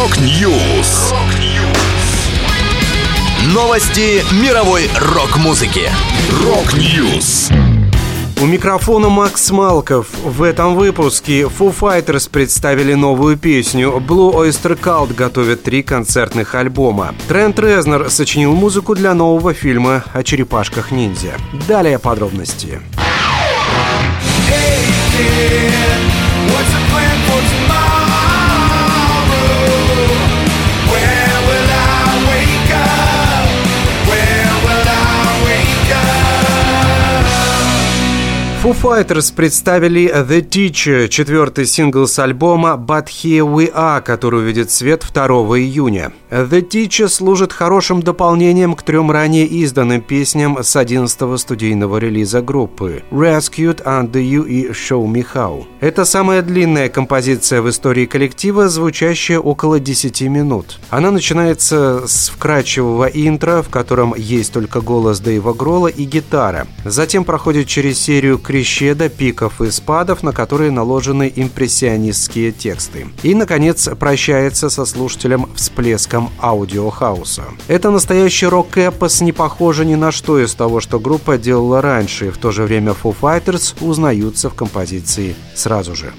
[0.00, 1.12] Rock News.
[3.52, 5.90] Новости мировой рок-музыки.
[6.42, 7.50] Rock News.
[8.40, 10.06] У микрофона Макс Малков.
[10.24, 13.90] В этом выпуске Foo Fighters представили новую песню.
[13.98, 17.14] Blue Oyster Cult готовит три концертных альбома.
[17.28, 21.34] Трент Резнер сочинил музыку для нового фильма о черепашках-ниндзя.
[21.68, 22.80] Далее подробности.
[24.48, 24.80] Hey,
[25.12, 26.00] kid,
[26.48, 27.60] what's the plan for
[38.70, 44.70] Foo Fighters представили The Teacher, четвертый сингл с альбома But Here We Are, который увидит
[44.70, 45.26] свет 2
[45.58, 46.12] июня.
[46.30, 53.02] The Teacher служит хорошим дополнением к трем ранее изданным песням с 11-го студийного релиза группы
[53.10, 55.64] Rescued, Under You и Show Me How.
[55.80, 60.78] Это самая длинная композиция в истории коллектива, звучащая около 10 минут.
[60.90, 66.68] Она начинается с вкрадчивого интро, в котором есть только голос Дэйва Гролла и гитара.
[66.84, 73.06] Затем проходит через серию крещеда, пиков и спадов, на которые наложены импрессионистские тексты.
[73.22, 77.44] И, наконец, прощается со слушателем всплеском аудиохауса.
[77.68, 82.30] Это настоящий рок-эпос, не похоже ни на что из того, что группа делала раньше, и
[82.30, 86.12] в то же время Foo Fighters узнаются в композиции сразу же.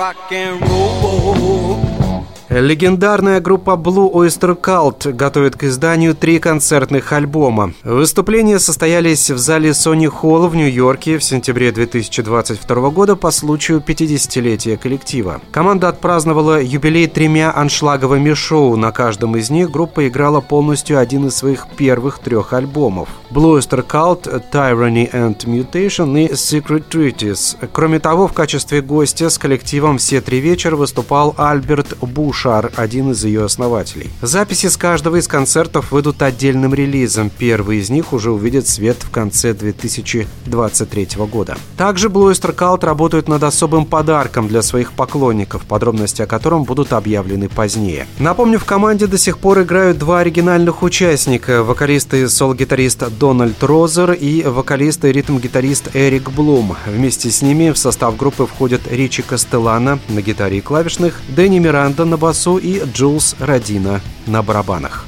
[0.00, 1.89] Rock and roll.
[2.50, 7.74] Легендарная группа Blue Oyster Cult готовит к изданию три концертных альбома.
[7.84, 14.76] Выступления состоялись в зале Sony Hall в Нью-Йорке в сентябре 2022 года по случаю 50-летия
[14.76, 15.40] коллектива.
[15.52, 18.74] Команда отпраздновала юбилей тремя аншлаговыми шоу.
[18.74, 23.10] На каждом из них группа играла полностью один из своих первых трех альбомов.
[23.30, 27.56] Blue Oyster Cult, Tyranny and Mutation и Secret Treaties.
[27.72, 33.10] Кроме того, в качестве гостя с коллективом все три вечера выступал Альберт Буш Шар, один
[33.10, 34.08] из ее основателей.
[34.22, 37.28] Записи с каждого из концертов выйдут отдельным релизом.
[37.28, 41.58] Первый из них уже увидит свет в конце 2023 года.
[41.76, 46.94] Также Blue Oyster Cult работают над особым подарком для своих поклонников, подробности о котором будут
[46.94, 48.06] объявлены позднее.
[48.18, 54.12] Напомню, в команде до сих пор играют два оригинальных участника– вокалист и сол-гитарист Дональд Розер
[54.12, 56.74] и вокалист и ритм-гитарист Эрик Блум.
[56.86, 62.06] Вместе с ними в состав группы входят Ричи Кастеллана на гитаре и клавишных, Дэнни Миранда
[62.06, 65.04] на басу басу и Джулс Родина на барабанах.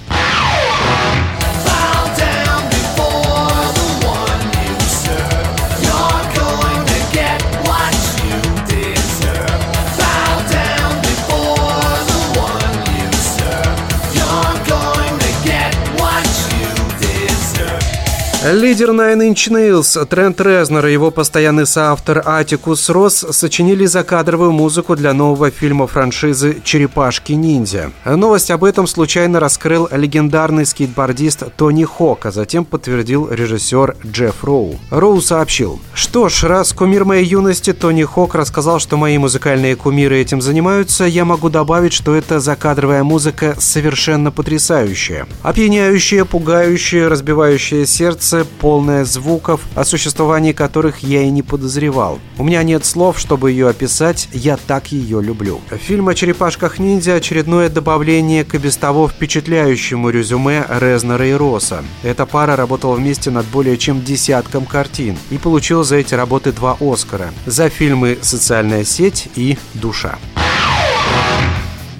[18.45, 24.97] Лидер Nine Inch Nails Трент Резнер и его постоянный соавтор Атикус Росс сочинили закадровую музыку
[24.97, 27.93] для нового фильма франшизы «Черепашки-ниндзя».
[28.05, 34.81] Новость об этом случайно раскрыл легендарный скейтбордист Тони Хок, а затем подтвердил режиссер Джефф Роу.
[34.91, 40.19] Роу сообщил, что ж, раз кумир моей юности Тони Хок рассказал, что мои музыкальные кумиры
[40.19, 45.29] этим занимаются, я могу добавить, что эта закадровая музыка совершенно потрясающая.
[45.45, 52.19] Опьяняющая, пугающая, разбивающая сердце информация, полная звуков, о существовании которых я и не подозревал.
[52.39, 55.61] У меня нет слов, чтобы ее описать, я так ее люблю.
[55.71, 61.83] Фильм о черепашках-ниндзя– очередное добавление к и без того впечатляющему резюме Резнера и Росса.
[62.03, 66.77] Эта пара работала вместе над более чем десятком картин и получила за эти работы два
[66.81, 70.19] Оскара– за фильмы «Социальная сеть» и «Душа».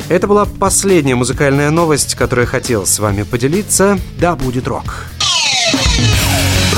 [0.09, 3.99] Это была последняя музыкальная новость, которую я хотел с вами поделиться.
[4.19, 5.07] Да будет рок!